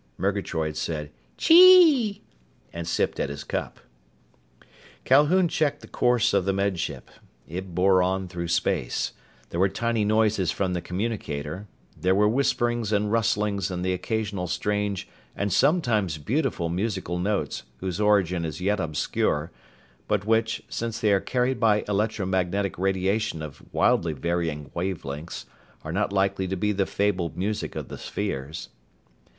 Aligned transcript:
Murgatroyd 0.17 0.75
said 0.75 1.11
"Chee!" 1.37 2.23
and 2.73 2.87
sipped 2.87 3.19
at 3.19 3.29
his 3.29 3.43
cup. 3.43 3.79
Calhoun 5.05 5.47
checked 5.47 5.81
the 5.81 5.87
course 5.87 6.33
of 6.33 6.43
the 6.43 6.51
Med 6.53 6.79
Ship. 6.79 7.07
It 7.47 7.75
bore 7.75 8.01
on 8.01 8.27
through 8.27 8.47
space. 8.47 9.11
There 9.51 9.59
were 9.59 9.69
tiny 9.69 10.03
noises 10.03 10.49
from 10.51 10.73
the 10.73 10.81
communicator. 10.81 11.67
There 11.95 12.15
were 12.15 12.27
whisperings 12.27 12.91
and 12.91 13.11
rustlings 13.11 13.69
and 13.69 13.85
the 13.85 13.93
occasional 13.93 14.47
strange 14.47 15.07
and 15.35 15.53
sometimes 15.53 16.17
beautiful 16.17 16.67
musical 16.67 17.19
notes 17.19 17.61
whose 17.77 18.01
origin 18.01 18.43
is 18.43 18.59
yet 18.59 18.79
obscure, 18.79 19.51
but 20.07 20.25
which, 20.25 20.63
since 20.67 20.99
they 20.99 21.13
are 21.13 21.19
carried 21.19 21.59
by 21.59 21.83
electromagnetic 21.87 22.79
radiation 22.79 23.43
of 23.43 23.61
wildly 23.71 24.13
varying 24.13 24.71
wave 24.73 25.05
lengths, 25.05 25.45
are 25.83 25.91
not 25.93 26.11
likely 26.11 26.47
to 26.47 26.55
be 26.55 26.71
the 26.71 26.87
fabled 26.87 27.37
music 27.37 27.75
of 27.75 27.89
the 27.89 27.99
spheres. 27.99 28.69